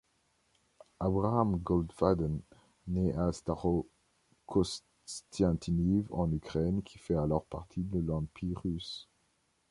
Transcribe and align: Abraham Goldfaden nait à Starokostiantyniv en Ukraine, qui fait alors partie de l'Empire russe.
Abraham 0.99 1.59
Goldfaden 1.61 2.41
nait 2.87 3.13
à 3.13 3.31
Starokostiantyniv 3.31 6.07
en 6.11 6.31
Ukraine, 6.31 6.81
qui 6.81 6.97
fait 6.97 7.13
alors 7.13 7.45
partie 7.45 7.83
de 7.83 7.99
l'Empire 7.99 8.61
russe. 8.63 9.07